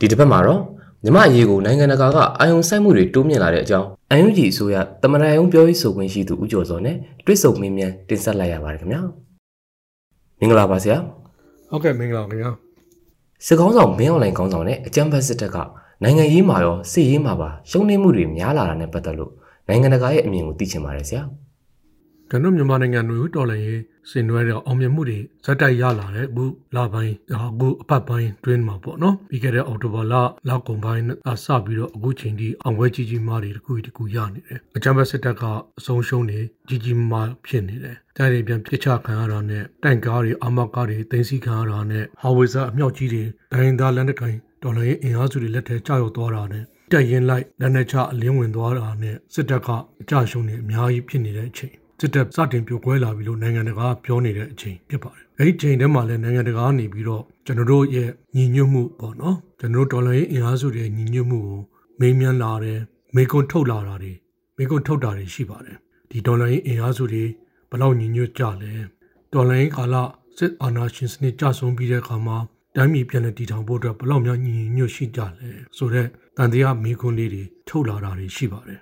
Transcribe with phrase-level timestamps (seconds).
[0.00, 0.60] ဒီတစ်ပတ်မှာတော့
[1.04, 9.02] မြမအရေးကိုနိုင်ငံတကာကအာယုံစိုက်မှုတွေတိုးမြင့်လာတဲ့အကြောင်းအန်ယူဂျီအစိုးရတမန်တော်ရုံးပြောရေးဆိုခွင့်ရှိသူဦးကျော်စောနဲ့တွစ်ဆုံမင်းမြန်တင်ဆက်လိုက်ရပါတယ်ခင်ဗျာ
[10.38, 10.96] မင်္ဂလာပါဆရာ
[11.70, 12.50] ဟုတ်ကဲ့မင်္ဂလာခင်ဗျာ
[13.46, 15.56] စစ်ကောင်းဆောင်မင်းအွန်လိုင်းကောင်းဆောင်နဲ့အကြံဖက်စစ်တပ်က
[16.02, 19.32] နိုင်ငံရေးမှာရောစစ်ရေးမှာပါရှုံးနိမှုတွေများလာတာနဲ့ပတ်သက်လို့
[19.68, 21.22] နိုင်ငံတကာရဲ့အမြင်ကိုသိချင်ပါတယ်ဆရာ
[22.32, 26.44] ကျွန်တော်မြန်မာနိုင်ငံလူတော်လည်းရေးစင်နွဲတဲ့အောင်မြင်မှုတွေဇက်တိုက်ရလာတဲ့အခု
[26.76, 30.14] လပိုင်းအခုအပတ်ပိုင်းတွင်းမှာပေါ့နော်ပြီးခဲ့တဲ့အောက်တိုဘာလ
[30.48, 35.42] လောက်ကုန်ပိုင်းအစပြီးတော့အခုချိန်ထိအောင်ပွဲကြီးကြီးမားတွေတခုတခုရနေတယ်အကြမ်းဖက်စစ်တပ်က
[35.78, 36.38] အဆုံးရှုံးနေ
[36.68, 49.68] ကြီးကြီးမားဖြစ်နေတယ်တိုက်တွေပြန်ပြစ်ချခံရတာနဲ့တန်ကားတွေအမကားတွေတင်စီခံရတာနဲ့ဟာဝေဇာအမြောက်ကြီးတွေဒိုင်းသားလက်နက်ကိုင်တော်လည်းအင်အားစုတွေလက်ထဲကျရောက်သွားတာနဲ့တက်ရင်လိုက်လက်နက်ချအလင်းဝင်သွားတာနဲ့စစ်တပ်က
[50.00, 61.60] အကြရှုံးနေအများကြီးဖြစ်နေတဲ့အချိန် စစ်တပ်စတင်ပြိုကွဲလာပြီလို့နိုင်ငံတကာကပြောနေတဲ့အချိန်ဖြစ်ပါတယ်။အဲဒီချိန်ထဲမှာလည်းနိုင်ငံတကာကနေပြီးတော့ကျွန်တော်တို့ရဲ့ညီညွတ်မှုပေါ့နော်ကျွန်တော်တို့ဒေါ်လာရေးအင်အားစုတွေညီညွတ်မှုကို
[62.00, 62.80] မေးမြန်းလာတယ်
[63.16, 64.12] မေကွန်ထုတ်လာတာတွေ
[64.58, 65.76] မေကွန်ထုတ်တာတွေရှိပါတယ်။
[66.10, 67.24] ဒီဒေါ်လာရေးအင်အားစုတွေ
[67.70, 68.72] ဘယ်လောက်ညီညွတ်ကြလဲ
[69.32, 69.96] ဒေါ်လာရေးကာလ
[70.38, 72.36] စစ်အာဏာရှင်စနစ်ကြဆုံးပြီးတဲ့အခါမှာ
[72.76, 78.80] တိုင်းပြည်ပြန်လည်တည်ထောင်ဖို့အတွက်ဘယ်လောက်များညီညွတ်ရှိကြလဲဆိုတော့တန်တရားမေကွန်လေးတွေထုတ်လာတာတွေရှိပါတယ်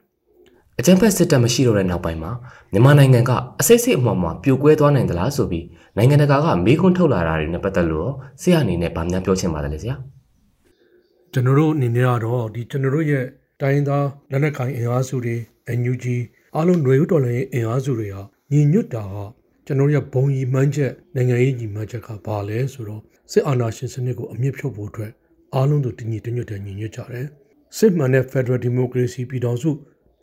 [0.80, 2.32] အကြံဖက်စစ်တပ်မရှိတော့တဲ့နောက်ပိုင်းမှာ
[2.72, 9.96] မြန်မာနိုင်ငံကအစိတ်စိတ်အမှောင်မှာပြိုကွဲသွားနိုင်သလားဆိုပြီးနိုင်ငံတကာကမေးခွန်းထုတ်လာတာတွေနဲ့ပတ်သက်လို့ဆရာအနေနဲ့ဗာများပြောချင်ပါတယ်လေဆရာ
[11.32, 13.24] ကျွန်တော်တို့အနေနဲ့ကတော့ဒီကျွန်တော်တို့ရဲ့
[13.60, 15.36] တိုင်းသားလက်နက်ကိုင်အင်အားစုတွေ
[15.78, 16.06] NUG
[16.54, 19.24] အားလုံးຫນွေဥတော်လည်းအင်အားစုတွေဟာညီညွတ်တာဟာ
[19.66, 25.12] ကျွန်တော်တို့ရဲ့ဘုံရီမှန်းချက်နိုင်ငံရေးညီမှန်းချက်ကဘာလဲဆိုတော့စစ်အာဏာရှင်စနစ်ကိုအမြင့်ဖြုတ်ဖို့အတွက်
[25.54, 27.26] အားလုံးတို့တညီတညွတ်တဲ့ညီညွတ်ကြတယ်
[27.76, 29.70] စစ်မှန်တဲ့ Federal Democracy ပြည်တော်စု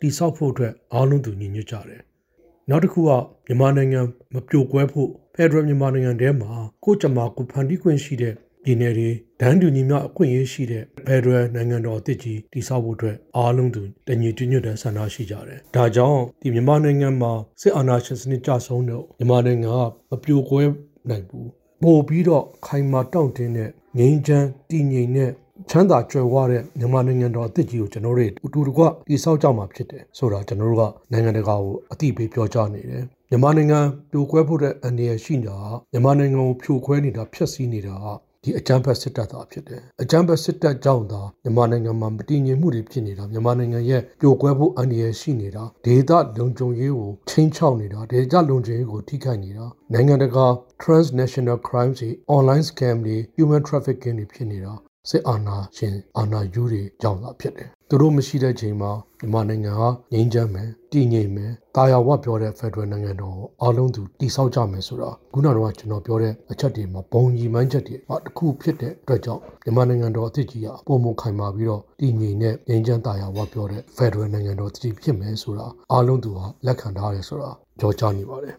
[0.00, 2.00] တိဆောက်ဖို့အတွက်အားလုံးသူညီညွတ်ကြတယ်။
[2.70, 3.10] နောက်တစ်ခုက
[3.46, 4.00] မြန်မာနိုင်ငံ
[4.34, 6.52] မပြိုကွဲဖို့ဖက်ဒရယ်မြန်မာနိုင်ငံထဲမှာ
[6.84, 20.62] ကိုကြမှာကိုဖန်တီးခွင့်ရှိတဲ့ပြည်နယ်တွေဒန်းတူညီမျှအခွင့်အရေးရှိတဲ့ဖက်ဒရယ်နိုင်ငံတော်အသစ်ကြီးတည်ဆောက်ဖို့အတွက်အားလုံးသူတညီတညွတ်တဲ့ဆန္ဒရှိကြတယ်။ဒါကြောင့်ဒီမြန်မာနိုင်ငံမှာစစ်အာဏာရှင်စနစ်ကြဆုံးတော့မြန်မာနိုင်ငံကမပြိုကွဲ
[21.08, 21.46] နိုင်ဘူး။
[21.82, 25.30] ပို့ပြီးတော့ခိုင်မာတောင့်တင်းတဲ့ငြိမ်းချမ်းတည်ငြိမ်တဲ့
[25.70, 33.78] ချမ်းသာကြွယ်ဝတဲ့မြန်မာနိုင်ငံတော်အသစ်ကြီးကိုကျွန်တော်တို့အတူတကွတည်ဆောက်ကြမှာဖြစ်တယ်ဆိုတာကျွန်တော်တို့ကနိုင်ငံတကာကိုအသိပေးပြောကြားနေတယ်မြန်မာနိုင်ငံ
[34.10, 35.58] ပြိုကွဲဖို့တဲ့အနေရရှိနေတာ
[35.92, 37.96] မြန်မာနိုင်ငံကိုဖြိုခွဲနေတာဖျက်ဆီးနေတာ
[38.42, 50.46] ဒီအကြမ်းဖက်စစ်တပ်သားဖြစ်တယ်အကြမ်းဖက်စစ်တပ်ကြောင့်သာမြန်မာနိုင်ငံမှာမတည်ငြိမ်မှုတွေဖြစ်နေတာမြန်မာနိုင်ငံရဲ့ပြိုကွဲဖို့အန္တရာယ်ရှိနေတာဒေသလုံခြုံရေးကိုချင်းချောက်နေတာဒေသလုံခြုံရေးကိုထိခိုက်နေတာနိုင်ငံတကာ
[50.82, 54.74] transnational crimes တွေ online scam တွေ human trafficking တွေဖြစ်နေတာ
[55.10, 58.90] စစ်အာဏာရှင်အာဏာယူတွေကြောင့်သာဖြစ်တယ်။သူတို့မရှိတဲ့ချိန်မှာ
[59.20, 77.50] မြန်မာနိုင်ငံဟာငြိမ်းချမ်းမယ်၊တည်ငြိမ်မယ်၊တာယာဝပြောတဲ့ဖက်ဒရယ်နိုင်ငံတော်ကိုအားလုံးသူတည်ဆောက်ကြမယ်ဆိုတာခုနကတော့ကျွန်တော်ပြောတဲ့အချက်တွေမှာဘုံကြီးမှန်းချက်တွေအတစ်ခုဖြစ်တဲ့အတွက်ကြောင့်မြန်မာနိုင်ငံတော်အသစ်ကြီးကပုံမခိုင်မာပြီးတော့တည်ငြိမ်တဲ့ငြိမ်းချမ်းတာယာဝပြောတဲ့ဖက်ဒရယ်နိုင်ငံတော်တည်ဖြစ်မယ်ဆိုတာအားလုံးသူဟာလက်ခံထားရဆိုတာ
[77.80, 78.54] ကြောကြားနေပါတယ်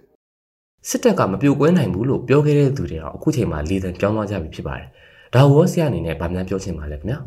[0.89, 4.87] စစ်တပ်ကမပြိုကွဲနိုင်ဘူးလို့ပြောခဲ့တဲ့သူတွေကအခုချိန်မှာလေသံပြောင်းသွားကြပြီဖြစ်ပါတယ်
[5.33, 7.19] ဒါဝေါ်ဆရာအနေနဲ့ဗာများပြောချင်ပါလဲခင်ဗျာ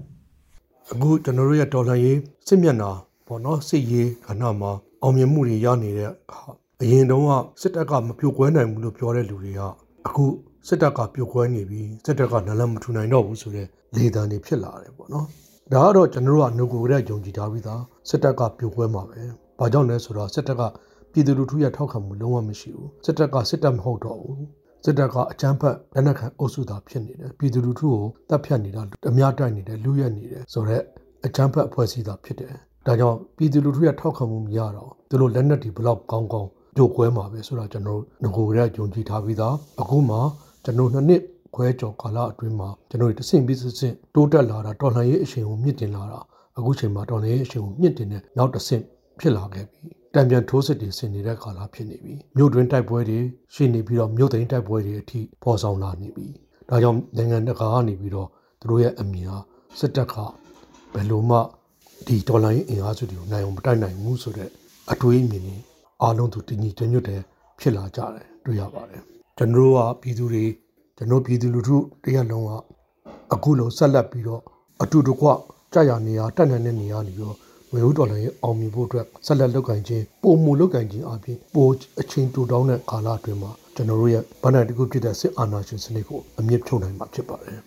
[0.93, 2.19] အခုကျွန်တော်တို့ရဲ့ဒေါ်လာရေး
[2.49, 2.91] စစ်မျက်နှာ
[3.27, 4.73] ပေါ့နော်စစ်ရေးခဏမှာ
[5.03, 6.11] အောင်မြင်မှုတွေရနေတဲ့
[6.83, 9.61] အရင်တုန်းကစစ်တပ်ကမပြိုကွဲနိုင်ဘူးလို့ပြောတဲ့လူတွေက
[10.07, 10.25] အခု
[10.69, 15.27] စစ်တပ်ကပြိုကွဲနေပြီစစ်တပ်ကနလမထူနိုင်တော့ဘူးဆိုတဲ့လေသံတွေဖြစ်လာတယ်ပေါ့နော်
[15.73, 19.21] ဒါကတော့ကျွန်တော်တို့ကငကိုကလေးယုံကြည်ထားပြီးသားစစ်တပ်ကပြိုကွဲမှာပဲ
[19.59, 20.63] ဘာကြောင့်လဲဆိုတော့စစ်တပ်က
[21.13, 24.41] ပြည်သူလူထုရဲ့ထောက်ခံမှုလုံးဝမရှိဘူးစစ်တပ်ကစစ်တပ်မဟုတ်တော့ဘူး
[24.85, 30.85] စစ်တပ်ကအကြမ်းဖက်လက်နက်ခံအုပ်စုသားဖြစ်နေတယ်ပြည်သူလူထုကိုတပ်ဖြတ်နေတာအများတိုက်နေတယ်လူရက်နေတယ်ဆိုတော့
[31.27, 32.53] အကြမ်းဖက်အဖွဲ့အစည်းသားဖြစ်တယ်
[32.87, 40.17] ဒါကြောင့်ပြည်သူလူထုရဲ့ထောက်ခံမှုမရတော့သူတို့လက်နက်တွေဘလောက်ကောင်းကောင်းကြိုကွဲမှာပဲဆိုတော့ကျွန်တော်တို့ငကိုရဲယုံကြည်ထားပြီးသားအခုမှ
[40.65, 41.23] ကျွန်တော်နှစ်နှစ်
[41.55, 46.19] ခွဲကျော်ကာလအတွင်းမှာကျွန်တော်တို့တဆင့်ပြီးဆင့်တိုးတက်လာတာတော်လှန်ရေးအရှင်ကိုမြင့်တင်လာတာ
[46.59, 48.83] အခုချိန်မှာတော်လှန်ရေးအရှင်ကိုမြင့်တင်တဲ့နောက်တစ်ဆင့်
[49.21, 53.19] ဖြစ်လာခဲ့ပြီ တံပြန်ထိုးစစ်တွေဆင်နေတဲ့ကာလဖြစ်နေပြီမြို့တွင်းတိုက်ပွဲတွေ
[53.55, 56.27] ရှိနေပြီးတော့မြို့သိမ်းတိုက်ပွဲတွေအထိပေါ်ဆောင်လာနေပြီ
[56.69, 58.29] ဒါကြောင့်နိုင်ငံတကာကနေပြီးတော့
[58.61, 59.39] သူတို့ရဲ့အမြင်ဟာ
[59.79, 60.15] စစ်တပ်က
[60.95, 61.39] ဘယ်လိုမှ
[62.07, 64.51] ဒီဒေါ်လာရင်းအင်အားစုတွေကိုနိုင်အောင်မတိုက်နိုင်ဘူးဆိုတဲ့
[64.93, 65.57] အတွေးအမြင်တွေ
[66.03, 67.23] အားလုံးသူတညီတညွတ်တယ်
[67.61, 69.03] ဖြစ်လာကြတယ်တွေ့ရပါတယ်
[69.37, 70.45] ကျွန်တော်တို့ကပြည်သူတွေ
[70.97, 72.53] ကျွန်တော်ပြည်သူလူထုတရက်လုံးက
[73.35, 74.43] အခုလုံးဆက်လက်ပြီးတော့
[74.83, 75.29] အတူတကွ
[75.73, 77.37] ကြာရနေရတက်နိုင်တဲ့နေရာနေပြီးတော့
[77.73, 81.69] ဝေဦးတော်လည်းအောင်မြင်ဖို့အတွက်ဆက်လက်လုပ်ကင်ခြင်းပုံမူလုပ်ကင်ခြင်းအပြင်ပို
[82.01, 87.59] အချင်းတူတောင်းတဲ့ကာလအတွင်းမှာကျွန်တော်တို့ရဲ့ဗဏ္ဍာတကူဖြစ်တဲ့စစ်အာဏာရှင်စနစ်ကိုအမြင့်ဖြုတ်နိုင်မှာဖြစ်ပါတယ်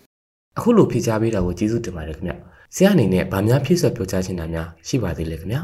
[0.58, 2.34] အခုလိုဖြေကြားပေးတာကိုကျေးဇူးတင်ပါတယ်ခင်ဗျ
[2.74, 5.58] ဆရာအနေနဲ့ဗာများဖြည့်ဆွတ်ပြောကြားချင်တာများရှိပါသေးလေခင်ဗျ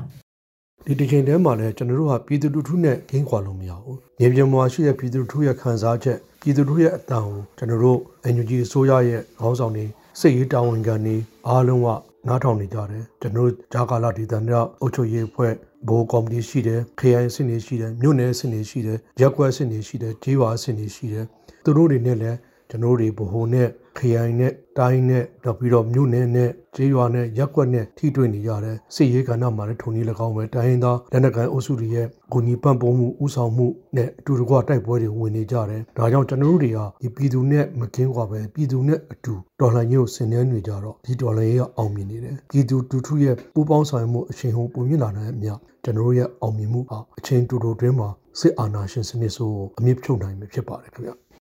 [0.86, 7.98] ဒီတစ်ချိန်တည်းမှာလည်းကျွန်တော်တို့ဟာပြည်သူလူထုနဲ့ဂိမ်းခွာလို့မရဘူး။မြေပြင်မှာရှိတဲ့ပြည်သူလူထုရဲ့ခံစားချက်ပြည်သူလူထုရဲ့အတန်ကိုကျွန်တော်တို့
[8.34, 9.86] NUG အစိုးရရဲ့ခေါင်းဆောင်တွေ
[10.20, 11.16] စိတ်ရေးတာဝန်ခံနေ
[11.48, 11.88] အားလုံးက
[12.26, 15.52] နားထောင်နေကြတယ်ကျွန်တော်ဂျာကာလာဒေသနာအုပ်ချုပ်ရေးအဖွဲ့
[15.88, 21.24] ဘိုးကော်မတီရှိတယ်ခရိုင်အဆင့်တွေရှိတယ်မြို့နယ်အဆင့်တွေရှိတယ်ရက်ကွက်အဆင့်တွေရှိတယ်ဂျေးဝါအဆင့်တွေရှိတယ်
[21.64, 22.36] သူတို့တွေနဲ့လည်း
[22.70, 23.68] ကျွန်တော်တွေဗဟိုနဲ့
[23.98, 45.50] ခရိုင်နဲ့တိုင်းနဲ့နောက်ပြီးတော့မြို့နယ်နဲ့ကျေးရွာနဲ့ရပ်ကွက်နဲ့ထိတွေ့နေကြတယ်စစ်ရေးကဏ္ဍမှာလည်းထုံနည်း၎င်းပဲတိုင်းရင်းသားလက်နက်ကိုင်အုပ်စုတွေရဲ့ဂုဏီပံ့ပိုးမှုဥဆောင်မှုနဲ့အတူတကွတိုက်ပွဲတွေဝင်နေကြတယ်ဒါကြောင့်ကျွန်တော်တို့တွေကဒီပြည်သူနဲ့မကင်းကွာပဲပြည်သူနဲ့အတူတော်လှန်ရေးကိုဆင်နွှဲနေကြတော့ဒီတော်လှန်ရေးကအောင်မြင်နေတယ်ပြည်သူတူထုရဲ့ပူးပေါင်းဆောင်ရွက်မှုအချိန်ဟုန်ပုံမြင့်လာတဲ့အမြ
[45.84, 48.08] ကျွန်တော်တို့ရဲ့အောင်မြင်မှုဟာအချိန်တူတူတွင်းမှာ
[48.40, 51.12] စစ်အာဏာရှင်စနစ်ဆိုးကိုအမြင့်ဖြုတ်နိုင်မှာဖြစ်ပါတယ်ခင်ဗျ